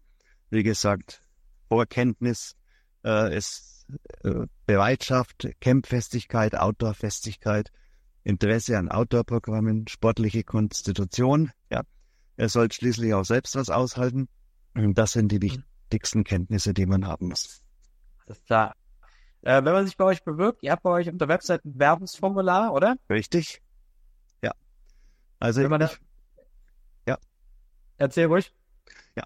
wie 0.51 0.63
gesagt, 0.63 1.23
Vorkenntnis 1.69 2.55
äh, 3.05 3.37
ist 3.37 3.72
Bereitschaft, 4.67 5.49
Campfestigkeit, 5.61 6.57
Outdoorfestigkeit, 6.57 7.71
Interesse 8.25 8.79
an 8.79 8.89
Outdoor-Programmen, 8.89 9.89
sportliche 9.89 10.45
Konstitution. 10.45 11.51
Ja, 11.71 11.83
er 12.37 12.49
soll 12.49 12.71
schließlich 12.71 13.15
auch 13.15 13.25
selbst 13.25 13.57
was 13.57 13.71
aushalten. 13.71 14.29
Und 14.75 14.97
das 14.97 15.13
sind 15.13 15.31
die 15.31 15.43
wichtigsten 15.43 16.25
Kenntnisse, 16.25 16.73
die 16.73 16.87
man 16.87 17.07
haben 17.07 17.29
muss. 17.29 17.63
Alles 18.27 18.43
klar. 18.45 18.75
Äh, 19.43 19.65
wenn 19.65 19.73
man 19.73 19.87
sich 19.87 19.97
bei 19.97 20.05
euch 20.05 20.23
bewirbt, 20.23 20.63
ihr 20.63 20.71
habt 20.71 20.85
bei 20.85 20.91
euch 20.91 21.11
auf 21.11 21.17
der 21.19 21.29
Website 21.29 21.65
ein 21.65 21.79
Werbungsformular, 21.79 22.73
oder? 22.73 22.97
Richtig. 23.11 23.61
Ja. 24.41 24.53
Also 25.41 25.63
wenn 25.63 25.71
man 25.71 25.83
ich, 25.83 25.99
ja. 27.07 27.19
Erzähl 27.99 28.27
ruhig. 28.27 28.55
Ja. 29.17 29.25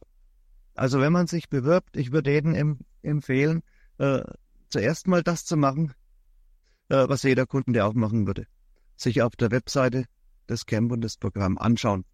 Also 0.74 1.00
wenn 1.00 1.12
man 1.12 1.26
sich 1.26 1.50
bewirbt, 1.50 1.96
ich 1.96 2.12
würde 2.12 2.32
jedem 2.32 2.54
em 2.54 2.78
empfehlen, 3.02 3.62
äh, 3.98 4.22
zuerst 4.76 5.08
mal 5.08 5.22
das 5.22 5.46
zu 5.46 5.56
machen, 5.56 5.94
äh, 6.90 7.08
was 7.08 7.22
jeder 7.22 7.46
Kunde 7.46 7.82
auch 7.86 7.94
machen 7.94 8.26
würde. 8.26 8.46
Sich 8.94 9.22
auf 9.22 9.34
der 9.34 9.50
Webseite 9.50 10.04
des 10.50 10.66
Camp 10.66 10.92
und 10.92 11.00
das 11.00 11.16
Programm 11.16 11.56
anschauen. 11.56 12.04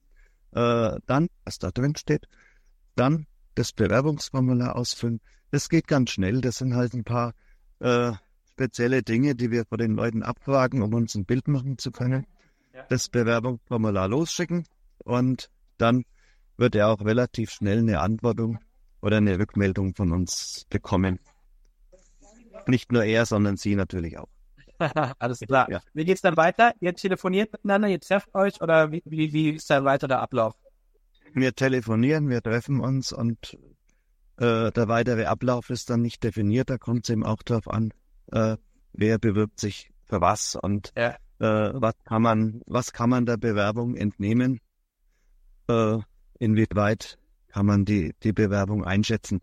Äh, 0.52 1.00
dann, 1.06 1.28
was 1.44 1.58
da 1.58 1.72
drin 1.72 1.96
steht, 1.96 2.28
dann 2.94 3.26
das 3.56 3.72
Bewerbungsformular 3.72 4.76
ausfüllen. 4.76 5.20
Das 5.50 5.68
geht 5.68 5.88
ganz 5.88 6.12
schnell. 6.12 6.40
Das 6.40 6.58
sind 6.58 6.76
halt 6.76 6.94
ein 6.94 7.02
paar 7.02 7.34
äh, 7.80 8.12
spezielle 8.52 9.02
Dinge, 9.02 9.34
die 9.34 9.50
wir 9.50 9.64
vor 9.64 9.78
den 9.78 9.96
Leuten 9.96 10.22
abfragen, 10.22 10.82
um 10.82 10.94
uns 10.94 11.16
ein 11.16 11.24
Bild 11.24 11.48
machen 11.48 11.78
zu 11.78 11.90
können. 11.90 12.28
Ja. 12.72 12.84
Das 12.88 13.08
Bewerbungsformular 13.08 14.06
losschicken 14.06 14.66
und 15.02 15.50
dann 15.78 16.04
wird 16.56 16.76
er 16.76 16.90
auch 16.90 17.00
relativ 17.00 17.50
schnell 17.50 17.80
eine 17.80 17.98
Antwortung 18.00 18.60
oder 19.00 19.16
eine 19.16 19.36
Rückmeldung 19.36 19.96
von 19.96 20.12
uns 20.12 20.64
bekommen. 20.70 21.18
Nicht 22.66 22.92
nur 22.92 23.04
er, 23.04 23.26
sondern 23.26 23.56
Sie 23.56 23.74
natürlich 23.74 24.18
auch. 24.18 24.28
Alles 25.18 25.40
klar. 25.40 25.70
Ja. 25.70 25.80
Wie 25.94 26.04
geht's 26.04 26.22
dann 26.22 26.36
weiter? 26.36 26.72
Ihr 26.80 26.94
telefoniert 26.94 27.52
miteinander, 27.52 27.88
ihr 27.88 28.00
trefft 28.00 28.34
euch 28.34 28.60
oder 28.60 28.90
wie, 28.90 29.02
wie, 29.04 29.32
wie 29.32 29.50
ist 29.50 29.70
dann 29.70 29.84
weiter 29.84 30.08
der 30.08 30.20
Ablauf? 30.20 30.54
Wir 31.34 31.54
telefonieren, 31.54 32.28
wir 32.28 32.42
treffen 32.42 32.80
uns 32.80 33.12
und 33.12 33.56
äh, 34.36 34.70
der 34.70 34.88
weitere 34.88 35.24
Ablauf 35.26 35.70
ist 35.70 35.88
dann 35.90 36.02
nicht 36.02 36.22
definiert. 36.24 36.68
Da 36.68 36.78
kommt 36.78 37.04
es 37.04 37.10
eben 37.10 37.24
auch 37.24 37.42
darauf 37.42 37.68
an, 37.68 37.92
äh, 38.32 38.56
wer 38.92 39.18
bewirbt 39.18 39.60
sich 39.60 39.90
für 40.04 40.20
was 40.20 40.56
und 40.56 40.92
ja. 40.96 41.16
äh, 41.38 41.72
was 41.74 41.94
kann 42.04 42.22
man, 42.22 42.60
was 42.66 42.92
kann 42.92 43.10
man 43.10 43.24
der 43.24 43.38
Bewerbung 43.38 43.96
entnehmen? 43.96 44.60
Äh, 45.68 45.98
inwieweit 46.38 47.18
kann 47.48 47.66
man 47.66 47.84
die, 47.84 48.14
die 48.22 48.32
Bewerbung 48.32 48.84
einschätzen? 48.84 49.40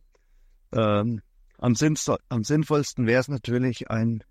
Ähm, 0.72 1.22
am, 1.60 1.76
sinnvollsten 1.76 3.06
wäre 3.06 3.20
es 3.22 3.28
natürlich 3.28 3.90
ein, 3.90 4.24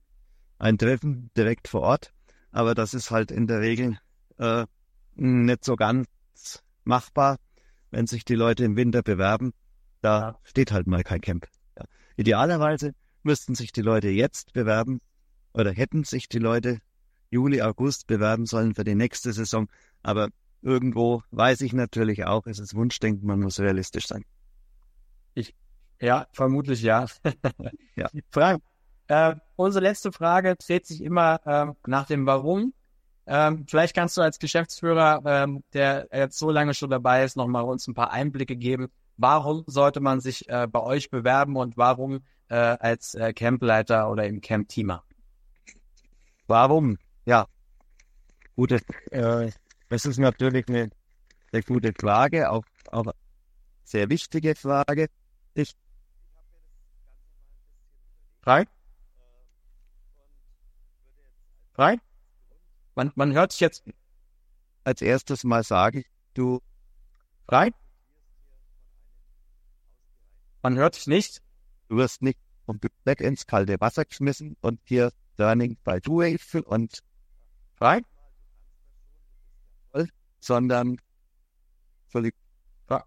ein 0.58 0.78
Treffen 0.78 1.30
direkt 1.36 1.68
vor 1.68 1.82
Ort, 1.82 2.12
aber 2.50 2.74
das 2.74 2.94
ist 2.94 3.10
halt 3.10 3.30
in 3.30 3.46
der 3.46 3.60
Regel 3.60 3.98
äh, 4.38 4.66
nicht 5.14 5.64
so 5.64 5.76
ganz 5.76 6.08
machbar, 6.84 7.38
wenn 7.90 8.06
sich 8.06 8.24
die 8.24 8.34
Leute 8.34 8.64
im 8.64 8.76
Winter 8.76 9.02
bewerben. 9.02 9.52
Da 10.00 10.20
ja. 10.20 10.38
steht 10.42 10.72
halt 10.72 10.86
mal 10.86 11.02
kein 11.02 11.20
Camp. 11.20 11.46
Ja. 11.76 11.84
Idealerweise 12.16 12.94
müssten 13.22 13.54
sich 13.54 13.72
die 13.72 13.82
Leute 13.82 14.08
jetzt 14.08 14.52
bewerben 14.52 15.00
oder 15.52 15.72
hätten 15.72 16.04
sich 16.04 16.28
die 16.28 16.38
Leute 16.38 16.78
Juli, 17.30 17.60
August 17.60 18.06
bewerben 18.06 18.46
sollen 18.46 18.74
für 18.74 18.84
die 18.84 18.94
nächste 18.94 19.32
Saison. 19.32 19.68
Aber 20.02 20.28
irgendwo 20.62 21.22
weiß 21.30 21.60
ich 21.60 21.72
natürlich 21.72 22.24
auch, 22.24 22.46
es 22.46 22.58
ist 22.58 22.74
Wunschdenken, 22.74 23.26
man 23.26 23.40
muss 23.40 23.60
realistisch 23.60 24.06
sein. 24.06 24.24
Ich 25.34 25.54
ja, 26.00 26.26
vermutlich 26.32 26.82
ja. 26.82 27.06
ja. 27.96 28.08
Frank, 28.30 28.62
äh, 29.08 29.34
unsere 29.56 29.84
letzte 29.84 30.12
Frage 30.12 30.56
dreht 30.56 30.86
sich 30.86 31.02
immer 31.02 31.40
äh, 31.46 31.72
nach 31.86 32.06
dem 32.06 32.26
Warum. 32.26 32.72
Ähm, 33.26 33.66
vielleicht 33.68 33.94
kannst 33.94 34.16
du 34.16 34.22
als 34.22 34.38
Geschäftsführer, 34.38 35.22
ähm, 35.26 35.62
der 35.72 36.08
jetzt 36.12 36.38
so 36.38 36.50
lange 36.50 36.72
schon 36.74 36.90
dabei 36.90 37.24
ist, 37.24 37.36
nochmal 37.36 37.64
uns 37.64 37.86
ein 37.86 37.94
paar 37.94 38.10
Einblicke 38.10 38.56
geben. 38.56 38.88
Warum 39.16 39.64
sollte 39.66 40.00
man 40.00 40.20
sich 40.20 40.48
äh, 40.48 40.66
bei 40.66 40.80
euch 40.80 41.10
bewerben 41.10 41.56
und 41.56 41.76
warum 41.76 42.20
äh, 42.48 42.54
als 42.54 43.14
äh, 43.14 43.32
Campleiter 43.32 44.10
oder 44.10 44.26
im 44.26 44.40
Camp-Teamer? 44.40 45.02
Warum? 46.46 46.96
Ja, 47.26 47.46
gute. 48.56 48.80
Äh, 49.10 49.50
das 49.88 50.04
ist 50.04 50.18
natürlich 50.18 50.68
eine 50.68 50.90
sehr 51.50 51.62
gute 51.62 51.92
Frage, 51.98 52.50
auch, 52.50 52.64
auch 52.90 53.12
sehr 53.84 54.08
wichtige 54.08 54.54
Frage. 54.54 55.08
Ich 55.54 55.72
Frei? 58.48 58.66
Frei? 61.74 62.00
Man, 62.94 63.12
man 63.14 63.34
hört 63.34 63.52
sich 63.52 63.60
jetzt 63.60 63.84
als 64.84 65.02
erstes 65.02 65.44
mal 65.44 65.62
sagen, 65.62 66.02
du 66.32 66.62
frei? 67.46 67.72
Man 70.62 70.78
hört 70.78 70.96
dich 70.96 71.06
nicht. 71.08 71.42
Du 71.88 71.98
wirst 71.98 72.22
nicht 72.22 72.38
komplett 72.64 73.20
ins 73.20 73.46
kalte 73.46 73.78
Wasser 73.82 74.06
geschmissen 74.06 74.56
und 74.62 74.80
hier 74.84 75.12
Learning 75.36 75.76
by 75.84 76.00
Doing 76.00 76.38
und 76.64 77.00
frei, 77.76 78.00
sondern 80.40 80.96
völlig. 82.06 82.34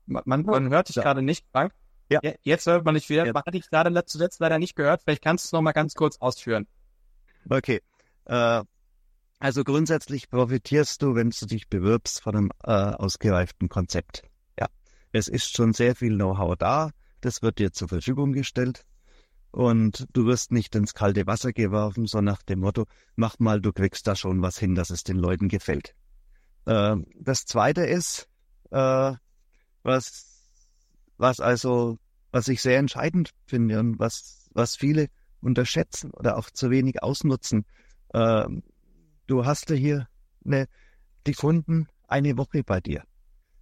Man, 0.05 0.45
man 0.45 0.69
hört 0.69 0.89
dich 0.89 0.97
ja. 0.97 1.01
gerade 1.01 1.23
nicht, 1.23 1.47
Frank. 1.51 1.73
Ja. 2.11 2.19
Jetzt 2.41 2.65
hört 2.65 2.83
man 2.83 2.95
nicht 2.95 3.09
wieder. 3.09 3.25
Ja. 3.25 3.31
Man 3.31 3.43
hat 3.45 3.53
dich 3.53 3.69
gerade 3.69 4.05
zuletzt 4.05 4.39
leider 4.41 4.59
nicht 4.59 4.75
gehört. 4.75 5.01
Vielleicht 5.03 5.23
kannst 5.23 5.45
du 5.45 5.47
es 5.47 5.51
nochmal 5.53 5.73
ganz 5.73 5.95
kurz 5.95 6.17
ausführen. 6.17 6.67
Okay. 7.49 7.81
Äh, 8.25 8.63
also 9.39 9.63
grundsätzlich 9.63 10.29
profitierst 10.29 11.01
du, 11.01 11.15
wenn 11.15 11.29
du 11.29 11.45
dich 11.45 11.69
bewirbst, 11.69 12.21
von 12.21 12.35
einem 12.35 12.51
äh, 12.63 12.71
ausgereiften 12.71 13.69
Konzept. 13.69 14.23
Ja. 14.59 14.67
Es 15.13 15.29
ist 15.29 15.55
schon 15.55 15.73
sehr 15.73 15.95
viel 15.95 16.15
Know-how 16.15 16.57
da. 16.57 16.91
Das 17.21 17.41
wird 17.41 17.59
dir 17.59 17.71
zur 17.71 17.87
Verfügung 17.87 18.33
gestellt. 18.33 18.85
Und 19.51 20.07
du 20.13 20.25
wirst 20.25 20.51
nicht 20.51 20.75
ins 20.75 20.93
kalte 20.93 21.27
Wasser 21.27 21.53
geworfen, 21.53 22.07
so 22.07 22.21
nach 22.21 22.41
dem 22.41 22.59
Motto, 22.59 22.85
mach 23.15 23.39
mal, 23.39 23.59
du 23.61 23.73
kriegst 23.73 24.07
da 24.07 24.15
schon 24.15 24.41
was 24.41 24.57
hin, 24.57 24.75
dass 24.75 24.89
es 24.89 25.03
den 25.03 25.17
Leuten 25.17 25.49
gefällt. 25.49 25.93
Äh, 26.65 26.97
das 27.19 27.45
zweite 27.45 27.85
ist, 27.85 28.27
äh, 28.71 29.13
was 29.83 30.30
was 31.21 31.39
also, 31.39 31.97
was 32.31 32.47
ich 32.47 32.61
sehr 32.61 32.79
entscheidend 32.79 33.31
finde 33.45 33.79
und 33.79 33.99
was, 33.99 34.49
was 34.53 34.75
viele 34.75 35.07
unterschätzen 35.39 36.11
oder 36.11 36.37
auch 36.37 36.49
zu 36.49 36.69
wenig 36.71 37.03
ausnutzen. 37.03 37.65
Äh, 38.13 38.45
du 39.27 39.45
hast 39.45 39.69
ja 39.69 39.75
hier 39.75 40.07
eine, 40.43 40.67
die 41.27 41.33
Kunden 41.33 41.87
eine 42.07 42.37
Woche 42.37 42.63
bei 42.63 42.81
dir. 42.81 43.03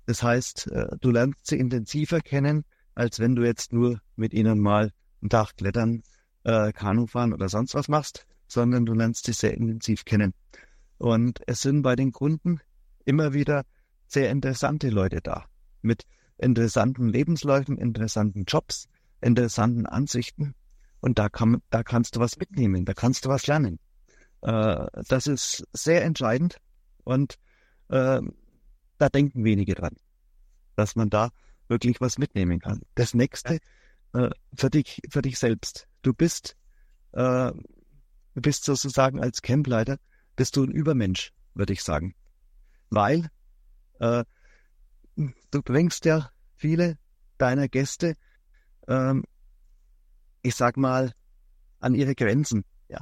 Das 0.05 0.23
heißt, 0.23 0.71
äh, 0.71 0.87
du 1.01 1.11
lernst 1.11 1.47
sie 1.47 1.57
intensiver 1.57 2.21
kennen, 2.21 2.63
als 2.95 3.19
wenn 3.19 3.35
du 3.35 3.43
jetzt 3.43 3.73
nur 3.73 3.99
mit 4.15 4.33
ihnen 4.33 4.59
mal 4.59 4.91
einen 5.21 5.29
Tag 5.29 5.57
klettern, 5.57 6.03
äh, 6.45 6.71
Kanu 6.71 7.07
fahren 7.07 7.33
oder 7.33 7.49
sonst 7.49 7.75
was 7.75 7.89
machst, 7.89 8.25
sondern 8.47 8.85
du 8.85 8.93
lernst 8.93 9.25
sie 9.25 9.33
sehr 9.33 9.53
intensiv 9.53 10.05
kennen. 10.05 10.33
Und 10.97 11.41
es 11.45 11.61
sind 11.61 11.81
bei 11.81 11.95
den 11.95 12.11
Kunden 12.13 12.61
immer 13.05 13.33
wieder 13.33 13.65
sehr 14.07 14.31
interessante 14.31 14.89
Leute 14.89 15.21
da 15.21 15.45
mit 15.81 16.05
interessanten 16.39 17.09
Lebensläufen, 17.09 17.77
interessanten 17.77 18.45
Jobs, 18.45 18.87
interessanten 19.21 19.85
Ansichten. 19.85 20.55
Und 21.01 21.19
da 21.19 21.29
kann, 21.29 21.61
da 21.69 21.83
kannst 21.83 22.15
du 22.15 22.19
was 22.19 22.37
mitnehmen, 22.37 22.85
da 22.85 22.93
kannst 22.93 23.25
du 23.25 23.29
was 23.29 23.47
lernen. 23.47 23.79
Äh, 24.41 24.85
das 25.07 25.27
ist 25.27 25.65
sehr 25.73 26.03
entscheidend 26.03 26.57
und 27.03 27.35
äh, 27.89 28.21
da 28.97 29.09
denken 29.09 29.43
wenige 29.43 29.75
dran, 29.75 29.95
dass 30.75 30.95
man 30.95 31.09
da 31.09 31.29
wirklich 31.67 32.01
was 32.01 32.17
mitnehmen 32.17 32.59
kann. 32.59 32.81
Das 32.95 33.13
nächste 33.13 33.59
äh, 34.13 34.29
für 34.53 34.69
dich, 34.69 35.01
für 35.09 35.21
dich 35.21 35.37
selbst. 35.37 35.87
Du 36.01 36.13
bist, 36.13 36.55
äh, 37.13 37.51
du 37.51 38.41
bist 38.41 38.65
sozusagen 38.65 39.21
als 39.21 39.41
Campleiter, 39.41 39.97
bist 40.35 40.55
du 40.55 40.63
ein 40.63 40.71
Übermensch, 40.71 41.31
würde 41.53 41.73
ich 41.73 41.83
sagen. 41.83 42.15
Weil 42.89 43.29
äh, 43.99 44.23
du 45.51 45.61
bringst 45.61 46.05
ja 46.05 46.29
viele 46.55 46.97
deiner 47.37 47.67
Gäste, 47.67 48.15
ähm, 48.87 49.23
ich 50.41 50.55
sag 50.55 50.77
mal, 50.77 51.13
an 51.79 51.95
ihre 51.95 52.15
Grenzen. 52.15 52.65
Ja. 52.87 53.01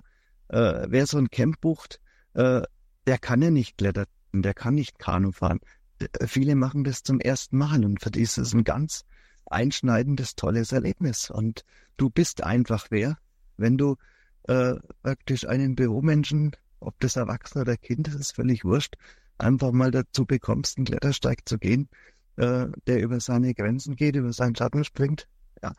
Äh, 0.49 0.87
wer 0.89 1.07
so 1.07 1.17
ein 1.17 1.29
Camp 1.29 1.59
bucht, 1.61 1.99
äh, 2.33 2.61
der 3.05 3.17
kann 3.17 3.41
ja 3.41 3.49
nicht 3.49 3.77
klettern, 3.77 4.07
der 4.33 4.53
kann 4.53 4.75
nicht 4.75 4.99
Kanu 4.99 5.31
fahren. 5.31 5.59
D 5.99 6.07
viele 6.27 6.55
machen 6.55 6.83
das 6.83 7.03
zum 7.03 7.19
ersten 7.19 7.57
Mal 7.57 7.83
und 7.83 8.01
für 8.03 8.11
die 8.11 8.21
ist 8.21 8.37
es 8.37 8.53
ein 8.53 8.63
ganz 8.63 9.03
einschneidendes, 9.45 10.35
tolles 10.35 10.71
Erlebnis. 10.71 11.29
Und 11.29 11.63
du 11.97 12.09
bist 12.09 12.43
einfach 12.43 12.87
wer, 12.89 13.17
wenn 13.57 13.77
du 13.77 13.95
äh, 14.43 14.75
praktisch 15.01 15.47
einen 15.47 15.75
Büromenschen, 15.75 16.55
ob 16.79 16.99
das 16.99 17.15
Erwachsener 17.15 17.63
oder 17.63 17.77
Kind 17.77 18.07
ist, 18.07 18.15
ist 18.15 18.35
völlig 18.35 18.63
wurscht, 18.63 18.95
einfach 19.37 19.71
mal 19.71 19.91
dazu 19.91 20.25
bekommst, 20.25 20.77
einen 20.77 20.85
Klettersteig 20.85 21.47
zu 21.47 21.57
gehen, 21.57 21.89
äh, 22.37 22.67
der 22.87 23.01
über 23.01 23.19
seine 23.19 23.53
Grenzen 23.53 23.95
geht, 23.95 24.15
über 24.15 24.33
seinen 24.33 24.55
Schatten 24.55 24.83
springt. 24.83 25.27
Ja, 25.61 25.73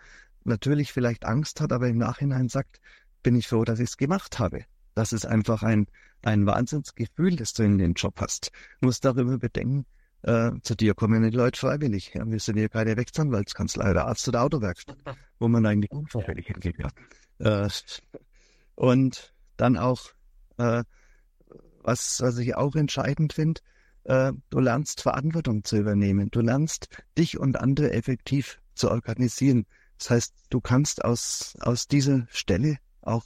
natürlich 0.45 0.93
vielleicht 0.93 1.25
Angst 1.25 1.61
hat, 1.61 1.73
aber 1.73 1.89
im 1.89 1.99
Nachhinein 1.99 2.49
sagt, 2.49 2.81
bin 3.23 3.37
ich 3.37 3.49
froh, 3.49 3.65
dass 3.65 3.81
ich 3.81 3.91
es 3.91 3.97
gemacht 3.97 4.39
habe. 4.39 4.65
Das 4.95 5.13
ist 5.13 5.27
einfach 5.27 5.63
ein, 5.63 5.87
ein 6.23 6.47
Wahnsinnsgefühl, 6.47 7.37
das 7.37 7.53
du 7.53 7.63
in 7.63 7.79
den 7.79 7.95
Job 7.95 8.15
hast. 8.21 8.51
Du 8.81 8.87
musst 8.87 9.05
darüber 9.05 9.39
bedenken, 9.39 9.87
äh, 10.23 10.51
zu 10.63 10.75
dir 10.75 10.95
kommen 10.95 11.23
die 11.23 11.37
Leute 11.37 11.59
freiwillig. 11.59 12.13
Ja, 12.15 12.29
wir 12.29 12.41
sind 12.41 12.57
hier 12.57 12.69
keine 12.69 12.97
Rechtsanwaltskanzlei 12.97 13.91
oder 13.91 14.07
Arzt- 14.07 14.27
oder 14.29 14.43
Autowerkstatt, 14.43 14.99
wo 15.39 15.49
man 15.49 15.65
eigentlich 15.65 15.93
unfreiwillig 15.93 16.49
hingeht. 16.49 16.77
Ja. 16.79 17.65
Äh, 17.65 17.71
und 18.75 19.33
dann 19.57 19.77
auch, 19.77 20.11
äh, 20.57 20.83
was, 21.83 22.21
was 22.21 22.39
ich 22.39 22.57
auch 22.57 22.75
entscheidend 22.75 23.33
finde, 23.33 23.61
äh, 24.09 24.33
du 24.51 24.59
lernst 24.59 25.03
Verantwortung 25.03 25.65
zu 25.65 25.77
übernehmen. 25.77 26.31
Du 26.31 26.41
lernst 26.41 26.89
dich 27.17 27.39
und 27.39 27.61
andere 27.61 27.93
effektiv 27.93 28.59
zu 28.75 28.91
organisieren. 28.91 29.67
Das 29.99 30.11
heißt, 30.11 30.35
du 30.51 30.61
kannst 30.61 31.05
aus, 31.05 31.55
aus 31.61 31.89
dieser 31.89 32.27
Stelle 32.31 32.79
auch 33.03 33.25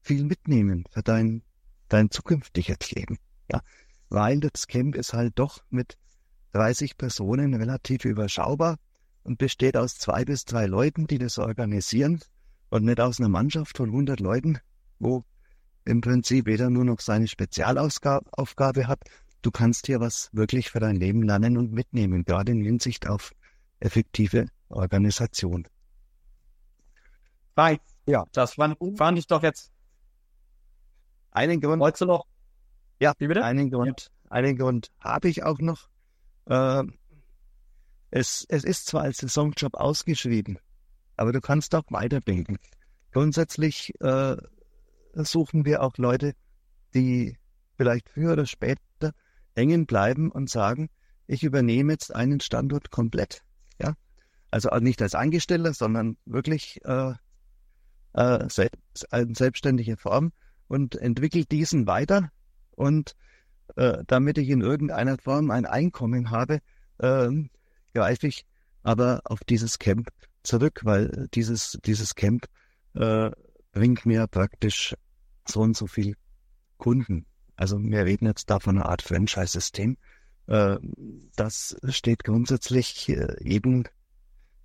viel 0.00 0.24
mitnehmen 0.24 0.84
für 0.90 1.02
dein, 1.02 1.42
dein 1.88 2.10
zukünftiges 2.10 2.90
Leben. 2.90 3.18
Ja, 3.50 3.60
weil 4.08 4.40
das 4.40 4.66
Camp 4.66 4.96
ist 4.96 5.12
halt 5.12 5.38
doch 5.38 5.62
mit 5.70 5.96
30 6.52 6.96
Personen 6.96 7.54
relativ 7.54 8.04
überschaubar 8.04 8.78
und 9.22 9.38
besteht 9.38 9.76
aus 9.76 9.96
zwei 9.96 10.24
bis 10.24 10.44
drei 10.44 10.66
Leuten, 10.66 11.06
die 11.06 11.18
das 11.18 11.38
organisieren 11.38 12.20
und 12.70 12.84
nicht 12.84 13.00
aus 13.00 13.20
einer 13.20 13.28
Mannschaft 13.28 13.76
von 13.76 13.90
100 13.90 14.18
Leuten, 14.18 14.58
wo 14.98 15.24
im 15.84 16.00
Prinzip 16.00 16.48
jeder 16.48 16.68
nur 16.68 16.84
noch 16.84 17.00
seine 17.00 17.28
Spezialaufgabe 17.28 18.88
hat. 18.88 19.00
Du 19.46 19.52
kannst 19.52 19.86
hier 19.86 20.00
was 20.00 20.28
wirklich 20.32 20.72
für 20.72 20.80
dein 20.80 20.96
Leben 20.96 21.22
lernen 21.22 21.56
und 21.56 21.70
mitnehmen, 21.70 22.24
gerade 22.24 22.50
in 22.50 22.64
Hinsicht 22.64 23.06
auf 23.06 23.32
effektive 23.78 24.48
Organisation. 24.70 25.68
Right. 27.56 27.80
Ja. 28.06 28.24
Das 28.32 28.54
fand, 28.54 28.76
fand 28.96 29.20
ich 29.20 29.28
doch 29.28 29.44
jetzt. 29.44 29.70
Einen 31.30 31.60
Grund. 31.60 31.78
Wolltest 31.78 32.00
du 32.00 32.06
noch? 32.06 32.26
Ja, 32.98 33.12
Wie 33.18 33.28
bitte? 33.28 33.44
einen 33.44 33.70
Grund. 33.70 34.10
Ja. 34.24 34.30
Einen 34.32 34.58
Grund 34.58 34.90
habe 34.98 35.28
ich 35.28 35.44
auch 35.44 35.60
noch. 35.60 35.90
Äh, 36.46 36.82
es, 38.10 38.44
es 38.48 38.64
ist 38.64 38.86
zwar 38.86 39.02
als 39.02 39.18
Saisonjob 39.18 39.74
ausgeschrieben, 39.74 40.58
aber 41.16 41.30
du 41.30 41.40
kannst 41.40 41.72
auch 41.76 41.84
weiterbilden. 41.90 42.58
Grundsätzlich 43.12 43.92
äh, 44.00 44.38
suchen 45.14 45.64
wir 45.64 45.84
auch 45.84 45.98
Leute, 45.98 46.34
die 46.94 47.38
vielleicht 47.76 48.08
früher 48.08 48.32
oder 48.32 48.46
später 48.46 49.12
hängen 49.56 49.86
bleiben 49.86 50.30
und 50.30 50.50
sagen, 50.50 50.90
ich 51.26 51.42
übernehme 51.42 51.92
jetzt 51.92 52.14
einen 52.14 52.40
Standort 52.40 52.90
komplett. 52.90 53.42
Ja, 53.80 53.94
also 54.50 54.68
nicht 54.78 55.02
als 55.02 55.14
Angestellter, 55.14 55.74
sondern 55.74 56.16
wirklich 56.24 56.80
äh, 56.84 57.14
äh, 58.12 58.48
selbst, 58.48 59.06
in 59.12 59.34
selbstständiger 59.34 59.96
Form 59.96 60.32
und 60.68 60.94
entwickle 60.96 61.44
diesen 61.44 61.86
weiter 61.86 62.30
und 62.72 63.16
äh, 63.76 64.04
damit 64.06 64.38
ich 64.38 64.48
in 64.50 64.60
irgendeiner 64.60 65.18
Form 65.18 65.50
ein 65.50 65.66
Einkommen 65.66 66.30
habe, 66.30 66.60
äh, 66.98 67.28
greife 67.94 68.28
ich 68.28 68.44
aber 68.82 69.20
auf 69.24 69.40
dieses 69.40 69.78
Camp 69.78 70.10
zurück, 70.42 70.82
weil 70.84 71.28
dieses, 71.34 71.78
dieses 71.84 72.14
Camp 72.14 72.46
äh, 72.94 73.30
bringt 73.72 74.06
mir 74.06 74.26
praktisch 74.28 74.94
so 75.46 75.60
und 75.60 75.76
so 75.76 75.86
viel 75.86 76.16
Kunden. 76.78 77.26
Also 77.56 77.78
wir 77.80 78.04
reden 78.04 78.26
jetzt 78.26 78.50
da 78.50 78.60
von 78.60 78.76
einer 78.76 78.88
Art 78.88 79.02
Franchise-System. 79.02 79.96
Äh, 80.46 80.76
das 81.36 81.76
steht 81.88 82.24
grundsätzlich 82.24 83.08
äh, 83.08 83.36
jedem, 83.40 83.84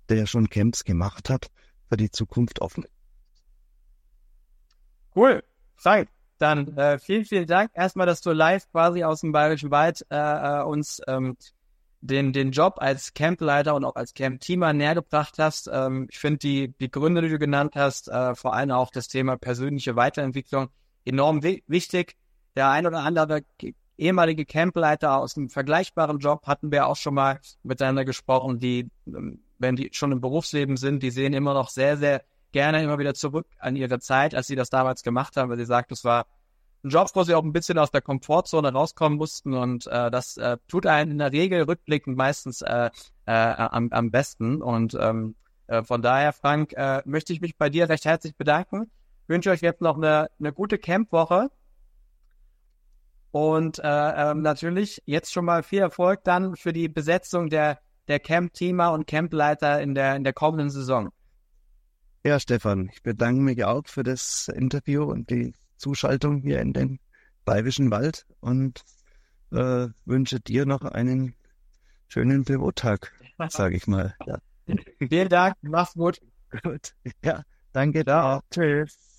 der 0.08 0.26
schon 0.26 0.50
Camps 0.50 0.84
gemacht 0.84 1.30
hat, 1.30 1.50
für 1.88 1.96
die 1.96 2.10
Zukunft 2.10 2.60
offen. 2.60 2.84
Cool. 5.14 5.42
Frank, 5.76 6.08
dann 6.38 6.76
äh, 6.76 6.98
vielen, 6.98 7.24
vielen 7.24 7.46
Dank 7.46 7.70
erstmal, 7.74 8.06
dass 8.06 8.20
du 8.20 8.32
live 8.32 8.68
quasi 8.70 9.04
aus 9.04 9.20
dem 9.20 9.32
Bayerischen 9.32 9.70
Wald 9.70 10.04
äh, 10.10 10.16
äh, 10.16 10.62
uns 10.62 11.00
ähm, 11.06 11.36
den, 12.00 12.32
den 12.32 12.50
Job 12.50 12.74
als 12.78 13.14
Campleiter 13.14 13.74
und 13.74 13.84
auch 13.84 13.94
als 13.94 14.12
Camp-Teamer 14.12 14.72
näher 14.72 14.96
gebracht 14.96 15.38
hast. 15.38 15.70
Ähm, 15.72 16.08
ich 16.10 16.18
finde 16.18 16.38
die, 16.38 16.74
die 16.80 16.90
Gründe, 16.90 17.22
die 17.22 17.28
du 17.28 17.38
genannt 17.38 17.74
hast, 17.76 18.08
äh, 18.08 18.34
vor 18.34 18.54
allem 18.54 18.72
auch 18.72 18.90
das 18.90 19.08
Thema 19.08 19.36
persönliche 19.36 19.94
Weiterentwicklung 19.94 20.68
enorm 21.04 21.42
wi 21.42 21.62
wichtig. 21.68 22.16
Der 22.56 22.70
ein 22.70 22.86
oder 22.86 23.00
andere 23.00 23.42
ehemalige 23.96 24.44
Campleiter 24.44 25.18
aus 25.18 25.36
einem 25.36 25.48
vergleichbaren 25.48 26.18
Job 26.18 26.46
hatten 26.46 26.72
wir 26.72 26.86
auch 26.86 26.96
schon 26.96 27.14
mal 27.14 27.40
miteinander 27.62 28.04
gesprochen, 28.04 28.58
die, 28.58 28.90
ähm, 29.06 29.40
wenn 29.58 29.76
die 29.76 29.90
schon 29.92 30.12
im 30.12 30.20
Berufsleben 30.20 30.76
sind, 30.76 31.02
die 31.02 31.10
sehen 31.10 31.32
immer 31.32 31.54
noch 31.54 31.68
sehr, 31.68 31.96
sehr 31.96 32.22
gerne 32.52 32.82
immer 32.82 32.98
wieder 32.98 33.14
zurück 33.14 33.46
an 33.58 33.76
ihre 33.76 34.00
Zeit, 34.00 34.34
als 34.34 34.46
sie 34.46 34.56
das 34.56 34.70
damals 34.70 35.02
gemacht 35.02 35.36
haben, 35.36 35.50
weil 35.50 35.58
sie 35.58 35.64
sagt, 35.64 35.92
es 35.92 36.04
war 36.04 36.26
ein 36.84 36.90
Job, 36.90 37.10
wo 37.14 37.22
sie 37.22 37.34
auch 37.34 37.44
ein 37.44 37.52
bisschen 37.52 37.78
aus 37.78 37.90
der 37.90 38.02
Komfortzone 38.02 38.72
rauskommen 38.72 39.16
mussten 39.16 39.54
und 39.54 39.86
äh, 39.86 40.10
das 40.10 40.36
äh, 40.36 40.58
tut 40.68 40.86
einen 40.86 41.12
in 41.12 41.18
der 41.18 41.32
Regel 41.32 41.62
rückblickend 41.62 42.16
meistens 42.16 42.60
äh, 42.60 42.90
äh, 43.26 43.32
am, 43.32 43.88
am 43.90 44.10
besten 44.10 44.60
und 44.60 44.94
ähm, 45.00 45.36
äh, 45.68 45.82
von 45.84 46.02
daher, 46.02 46.32
Frank, 46.32 46.72
äh, 46.74 47.02
möchte 47.04 47.32
ich 47.32 47.40
mich 47.40 47.56
bei 47.56 47.70
dir 47.70 47.88
recht 47.88 48.04
herzlich 48.04 48.36
bedanken. 48.36 48.90
Wünsche 49.28 49.50
euch 49.50 49.62
jetzt 49.62 49.80
noch 49.80 49.96
eine, 49.96 50.28
eine 50.40 50.52
gute 50.52 50.76
Campwoche 50.76 51.50
und 53.32 53.78
äh, 53.78 53.82
ähm, 54.30 54.42
natürlich 54.42 55.02
jetzt 55.06 55.32
schon 55.32 55.46
mal 55.46 55.62
viel 55.62 55.80
Erfolg 55.80 56.22
dann 56.22 56.54
für 56.54 56.72
die 56.72 56.88
Besetzung 56.88 57.48
der, 57.48 57.80
der 58.06 58.20
Camp-Teamer 58.20 58.92
und 58.92 59.06
Campleiter 59.06 59.80
in 59.80 59.94
der, 59.94 60.14
in 60.16 60.22
der 60.22 60.34
kommenden 60.34 60.70
Saison. 60.70 61.10
Ja, 62.24 62.38
Stefan, 62.38 62.90
ich 62.92 63.02
bedanke 63.02 63.40
mich 63.40 63.64
auch 63.64 63.82
für 63.86 64.04
das 64.04 64.48
Interview 64.48 65.04
und 65.04 65.30
die 65.30 65.54
Zuschaltung 65.76 66.42
hier 66.42 66.60
in 66.60 66.72
den 66.72 67.00
Bayerischen 67.44 67.90
Wald 67.90 68.26
und 68.40 68.84
äh, 69.50 69.88
wünsche 70.04 70.38
dir 70.38 70.64
noch 70.66 70.82
einen 70.82 71.34
schönen 72.08 72.44
Bürotag, 72.44 73.12
sage 73.48 73.76
ich 73.76 73.86
mal. 73.86 74.14
Ja. 74.26 74.38
Vielen 75.08 75.28
Dank, 75.28 75.56
mach's 75.62 75.94
gut. 75.94 76.20
Gut. 76.62 76.94
Ja, 77.24 77.42
danke 77.72 78.04
da. 78.04 78.42
Tschüss. 78.50 79.11